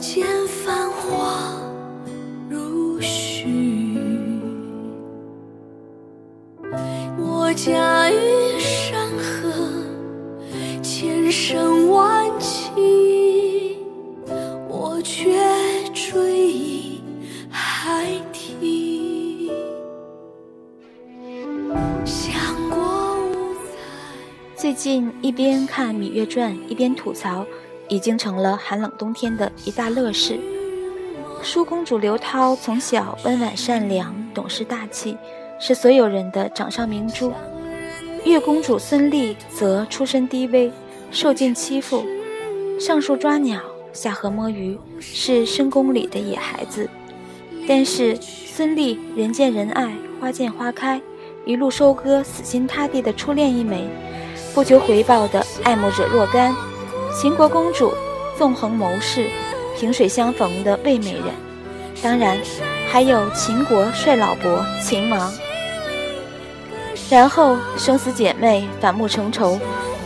[0.00, 1.60] 我见繁华
[2.48, 3.44] 如絮，
[7.18, 9.52] 我驾驭山河
[10.82, 12.70] 千山万起，
[14.70, 15.38] 我却
[15.92, 17.02] 追忆
[17.50, 19.50] 海底。
[22.06, 22.32] 想
[22.70, 23.76] 过五彩。
[24.56, 27.44] 最近一边看《芈月传》一边吐槽，
[27.90, 30.38] 已经成了寒冷冬天的一大乐事。
[31.42, 35.16] 舒公主刘涛从小温婉善良、懂事大气，
[35.58, 37.32] 是所有人的掌上明珠。
[38.24, 40.70] 月公主孙俪则出身低微，
[41.10, 42.04] 受尽欺负，
[42.78, 43.60] 上树抓鸟，
[43.92, 46.88] 下河摸鱼，是深宫里的野孩子。
[47.66, 51.00] 但是孙俪人见人爱，花见花开，
[51.46, 53.88] 一路收割死心塌地的初恋一枚，
[54.54, 56.54] 不求回报的爱慕者若干。
[57.12, 57.92] 秦国公主
[58.38, 59.28] 纵横谋士，
[59.76, 61.24] 萍水相逢的魏美人，
[62.00, 62.38] 当然
[62.88, 65.32] 还有秦国帅老伯秦王。
[67.10, 69.58] 然后生死姐妹反目成仇，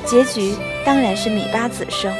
[0.06, 2.12] 结局当然是芈八子生。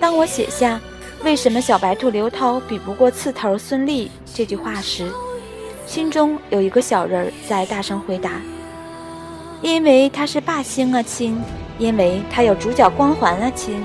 [0.00, 0.80] 当我写下
[1.22, 5.08] “为什么小白兔刘涛比不过刺头孙俪”这句话时，
[5.86, 8.32] 心中有一个小人儿在大声回答
[9.60, 11.40] ：“因为他是霸星啊，亲！
[11.78, 13.82] 因为他有主角光环啊，亲！”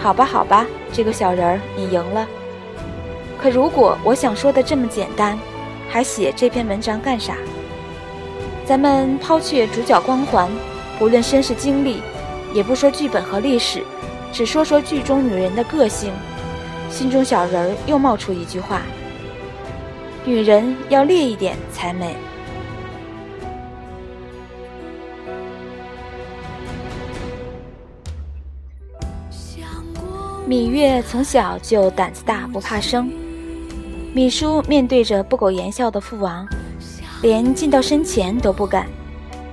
[0.00, 2.26] 好吧，好吧，这个小人儿，你赢了。
[3.38, 5.38] 可如果我想说的这么简单，
[5.88, 7.36] 还写这篇文章干啥？
[8.64, 10.48] 咱们抛却主角光环，
[10.98, 12.00] 不论身世经历，
[12.54, 13.82] 也不说剧本和历史，
[14.32, 16.12] 只说说剧中女人的个性。
[16.88, 18.82] 心中小人儿又冒出一句话：
[20.24, 22.14] 女人要烈一点才美。
[30.52, 33.10] 芈月从小就胆子大，不怕生。
[34.14, 36.46] 芈姝面对着不苟言笑的父王，
[37.22, 38.86] 连进到身前都不敢。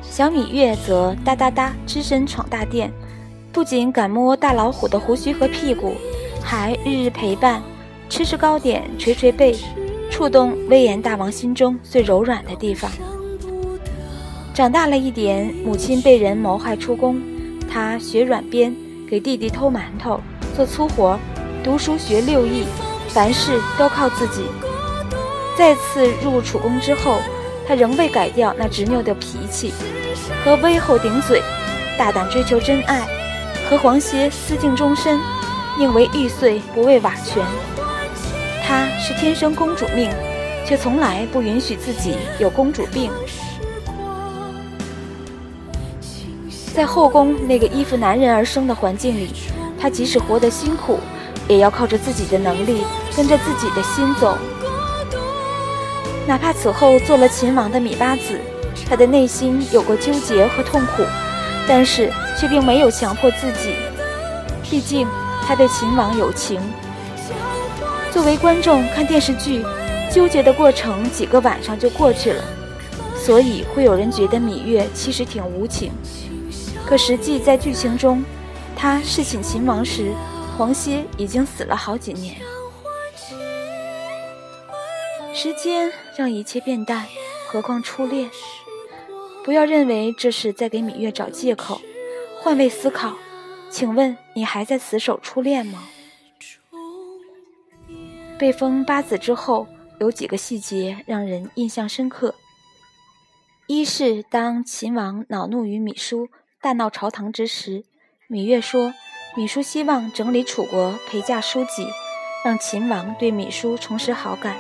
[0.02, 2.92] 小芈月则哒哒哒只身闯大殿，
[3.54, 5.94] 不仅敢摸大老虎的胡须和屁股，
[6.44, 7.64] 还日日陪伴，
[8.09, 9.56] 吃吃糕点，捶捶背，
[10.12, 12.92] 触动威严大王心中最柔软的地方。
[14.54, 17.22] 长大了一点，母亲被人谋害出宫，
[17.72, 18.76] 她学软鞭，
[19.09, 20.20] 给弟弟偷馒头，
[20.59, 21.18] 做粗活，
[21.64, 22.66] 读书学六艺。
[23.08, 24.44] 凡事都靠自己。
[25.58, 27.22] 再次入楚宫之后，
[27.66, 29.72] 他仍未改掉那执拗的脾气，
[30.44, 31.42] 和威后顶嘴，
[31.97, 33.08] 大胆追求真爱，
[33.70, 35.18] 和黄歇私定终身，
[35.78, 37.41] 宁为玉碎不为瓦全。
[38.62, 40.12] 她是天生公主命，
[40.66, 43.09] 却从来不允许自己有公主病。
[46.76, 49.30] 在后宫那个依附男人而生的环境里，
[49.79, 51.00] 他即使活得辛苦。
[51.47, 52.84] 也要靠着自己的能力，
[53.17, 54.38] 跟着自己的心走。
[56.28, 58.40] 哪怕此后做了秦王的芈八子，
[58.88, 61.01] 他的内心有过纠结和痛苦，
[61.67, 63.73] 但是却并没有强迫自己。
[64.69, 65.07] 毕竟
[65.47, 66.61] 他对秦王有情。
[68.11, 69.66] 作为观众看电视剧，
[70.13, 72.44] 纠结的过程几个晚上就过去了，
[73.17, 75.91] 所以会有人觉得芈月其实挺无情。
[76.85, 78.23] 可实际在剧情中，
[78.81, 80.16] 他侍寝秦王时。
[80.57, 82.35] 黄歇已经死了好几年，
[85.34, 87.06] 时间让一切变淡，
[87.47, 88.29] 何况初恋？
[89.45, 91.79] 不要认为这是在给芈月找借口，
[92.41, 93.16] 换位思考，
[93.69, 95.88] 请问你还在死守初恋吗？
[98.37, 99.66] 被封八子之后，
[100.02, 102.35] 有几个细节让人印象深刻。
[103.67, 106.28] 一是当秦王恼怒于芈姝，
[106.59, 107.85] 大闹朝堂之时，
[108.29, 108.93] 芈月说。
[109.35, 111.87] 芈姝希望整理楚国陪嫁书籍，
[112.43, 114.58] 让秦王对芈姝重拾好感。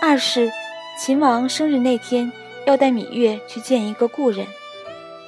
[0.00, 0.50] 二是
[0.98, 2.30] 秦王生日那天
[2.66, 4.46] 要带芈月去见一个故人，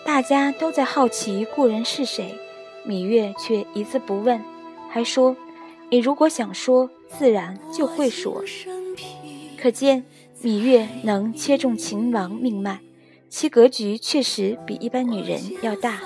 [0.04, 2.34] 大家都在好奇故人是谁，
[2.84, 4.42] 芈月却一字不问，
[4.90, 5.37] 还说
[5.90, 8.42] ：“你如果想说，自然就会说。”
[9.56, 10.04] 可见
[10.42, 12.80] 芈月能切中秦王命脉，
[13.30, 16.00] 其格局确实比一般女人要大。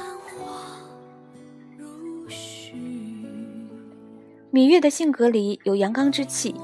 [4.50, 6.54] 芈月的性格里有阳刚之气，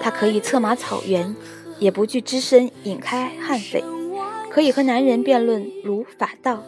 [0.00, 1.34] 她可以策马草原，
[1.80, 3.82] 也不惧只身引开悍匪；
[4.48, 6.62] 可以和男人辩论儒法道，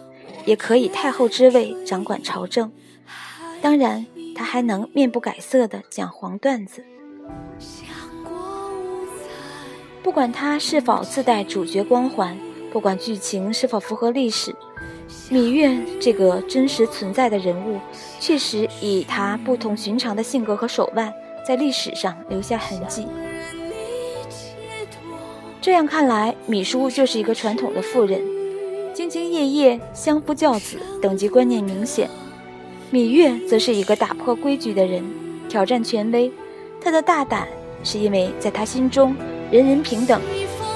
[0.44, 2.72] 也可以太后之位掌管朝政。
[3.62, 4.04] 当然，
[4.34, 6.84] 她还能面不改色地讲黄段子。
[10.02, 12.36] 不管她是否自带主角光环，
[12.72, 14.52] 不管剧情是否符合历史，
[15.30, 17.78] 芈月这个真实存在的人物，
[18.20, 21.12] 确实以她不同寻常的性格和手腕，
[21.46, 23.06] 在历史上留下痕迹。
[25.60, 28.20] 这样看来，芈姝就是一个传统的妇人，
[28.94, 32.08] 兢兢业业，相夫教子，等级观念明显。
[32.92, 35.02] 芈月则是一个打破规矩的人，
[35.48, 36.30] 挑战权威。
[36.80, 37.48] 她的大胆，
[37.82, 39.16] 是因为在她心中，
[39.50, 40.20] 人人平等，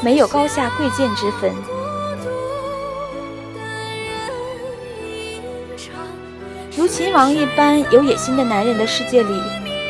[0.02, 1.52] 没有高下贵贱之分。
[6.88, 9.40] 秦王一般有野心的男人的世界里，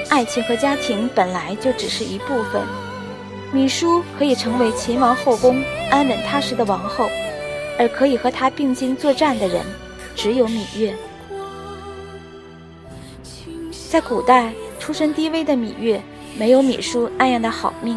[0.08, 2.60] 爱情和家庭本来就只是一部分。
[3.54, 7.08] 芈姝可以成为秦王后宫安稳踏实的王后，
[7.78, 9.64] 而可以和他并肩作战的人，
[10.16, 10.94] 只有芈月。
[13.88, 16.02] 在古代，出身低微的芈月
[16.36, 17.96] 没有芈姝那样的好命，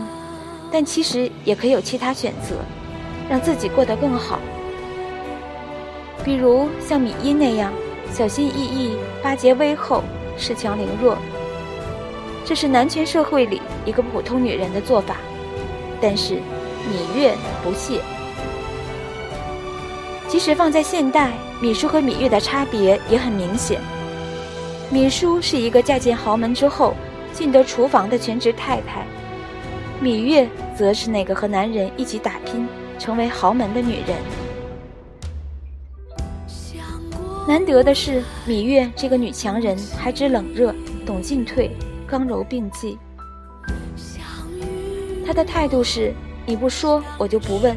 [0.72, 2.56] 但其实也可以有其他选择，
[3.28, 4.40] 让自己过得更好。
[6.24, 7.74] 比如像芈音那样，
[8.14, 10.04] 小心翼翼、巴结威后、
[10.38, 11.18] 恃强凌弱，
[12.44, 15.16] 这是男权社会里一个普通女人的做法。
[16.02, 18.02] 但是，芈月不屑。
[20.28, 21.32] 即使放在现代，
[21.62, 23.80] 芈姝和芈月的差别也很明显。
[24.92, 26.94] 芈姝是一个嫁进豪门之后
[27.32, 29.06] 进得厨房的全职太太，
[30.02, 32.68] 芈月则是那个和男人一起打拼
[33.00, 34.18] 成为豪门的女人。
[37.52, 40.74] 难得的是，芈月这个女强人还知冷热，
[41.06, 41.70] 懂进退，
[42.08, 42.98] 刚柔并济。
[45.28, 46.14] 他的态度是：
[46.46, 47.76] 你不说，我就不问。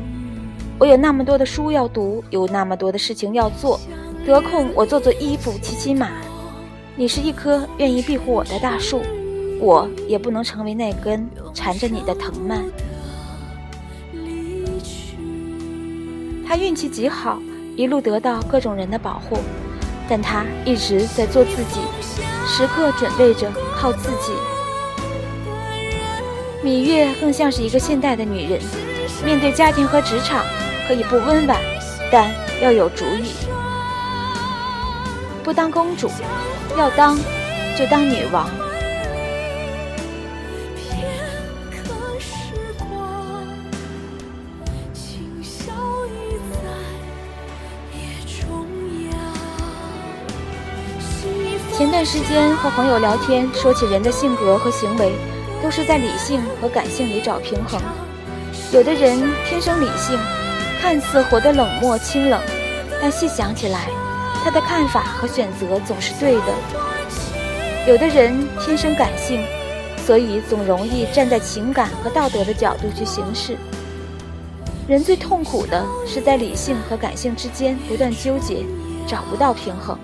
[0.79, 3.81] 我有那么多的书要读，有那么多的事情要做，
[4.25, 6.09] 得空我做做衣服，骑骑马。
[6.95, 9.03] 你是一棵愿意庇护我的大树，
[9.59, 12.65] 我也不能成为那根缠着你的藤蔓。
[16.47, 17.43] 他运气极好，
[17.75, 19.39] 一路得到各种人的保护，
[20.09, 21.81] 但她一直在做自己，
[22.47, 24.33] 时刻准备着靠自己。
[26.63, 28.61] 芈月更像是一个现代的女人，
[29.25, 30.45] 面对家庭和职场，
[30.89, 31.59] 可以不温婉，
[32.11, 32.31] 但
[32.63, 33.33] 要有主意。
[35.43, 36.11] 不当公主，
[36.77, 37.19] 要当
[37.79, 38.49] 就当女王。
[51.77, 55.13] 前段时间和朋友聊天，说起人的性格和行为。
[55.61, 57.81] 都是在理性和感性里找平衡。
[58.71, 59.19] 有的人
[59.49, 60.19] 天生理性，
[60.79, 62.39] 看似活得冷漠清冷，
[63.01, 63.89] 但细想起来，
[64.45, 66.55] 他的看法和选择总是对的。
[67.89, 69.43] 有的人天生感性，
[70.05, 73.57] 所以总容易站在情感和道德的角度去行事。
[74.87, 78.67] 人最痛苦的是在理性和感性之间不断纠结，
[79.07, 79.99] 找不到平衡。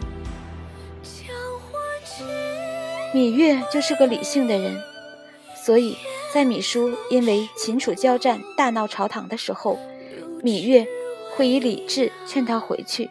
[3.13, 4.81] 芈月就是个理性的人。
[5.55, 5.97] 所以
[6.33, 9.79] 在芈姝因为秦楚交战大闹朝堂的时候，
[10.43, 10.87] 芈月
[11.37, 13.11] 会以理智劝他回去。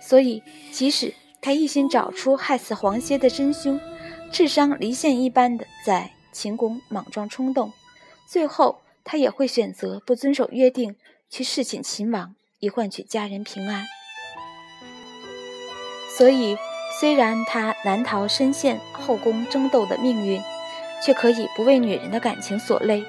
[0.00, 3.80] 所以，即使他一心找出害死黄歇的真凶，
[4.30, 7.72] 智商离线一般的在秦宫莽撞冲动，
[8.28, 10.96] 最后他也会选择不遵守约定，
[11.30, 13.84] 去侍寝秦王，以换取家人平安。
[16.16, 16.56] 所以，
[17.00, 20.40] 虽然他难逃深陷后宫争斗的命运。
[21.04, 23.04] 却可以不为女人的感情所累，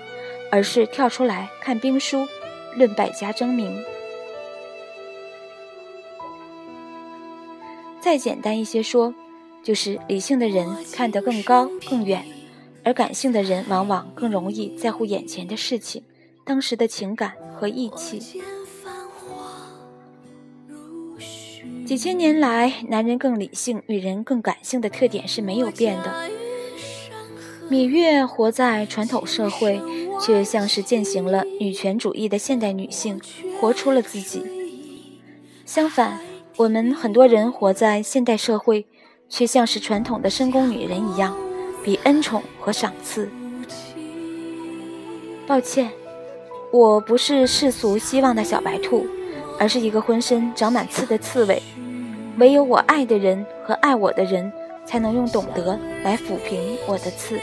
[0.51, 2.27] 而是跳出来看兵书，
[2.75, 3.81] 论百家争鸣。
[8.01, 9.13] 再简单一些说，
[9.63, 12.25] 就是理性的人看得更高更远，
[12.83, 16.03] 而感性的人往往更容易在乎眼前的事情、
[16.43, 18.43] 当时的情感和义气。
[21.85, 26.29] 几千年来，男人更理性，女人更感性的特点是没有变的。
[27.69, 29.79] 芈月活在传统社会，
[30.19, 33.21] 却像是践行了女权主义的现代女性，
[33.59, 34.41] 活出了自己。
[35.65, 36.19] 相反，
[36.57, 38.87] 我们很多人活在现代社会，
[39.29, 41.37] 却像是传统的深宫女人一样，
[41.83, 43.29] 比恩宠和赏赐。
[45.45, 45.91] 抱歉，
[46.71, 49.05] 我不是世俗希望的小白兔，
[49.59, 51.61] 而是一个浑身长满刺的刺猬。
[52.37, 54.51] 唯有我爱的人和爱我的人。
[54.85, 57.39] 才能用懂得来抚平我的刺。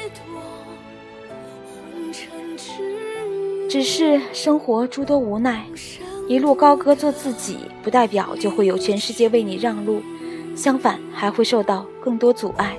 [3.68, 5.64] 只是生活诸多无奈，
[6.28, 10.02] 一路高歌做自己，不代表就会有全世界为你让路，
[10.54, 12.76] 相反还会受到更多阻碍。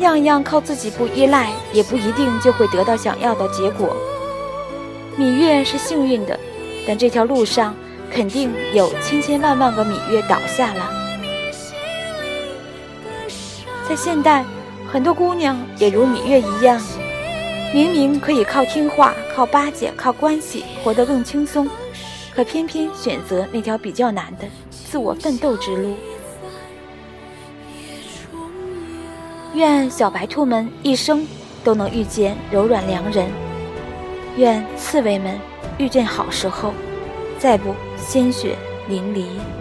[0.00, 3.96] 样样靠自己不依赖，也不一定就会得到想要的结果。
[5.16, 6.38] 芈月是幸运的，
[6.86, 7.74] 但这条路上
[8.10, 10.90] 肯定有千千万万个芈月倒下了。
[13.88, 14.44] 在现代，
[14.92, 16.80] 很多姑娘也如芈月一样，
[17.74, 21.68] 明明可以靠听话、靠巴结、靠关系活得更轻松，
[22.34, 25.94] 可偏偏选择那条比较难的自我奋斗之路。
[29.54, 31.26] 愿小白兔们一生
[31.64, 33.28] 都能遇见柔软良人，
[34.36, 35.36] 愿刺猬们
[35.80, 36.74] 遇见好时候，
[37.38, 38.54] 再不鲜血
[38.86, 39.59] 淋漓。